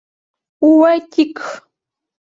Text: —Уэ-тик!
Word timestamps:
—Уэ-тик! 0.69 1.37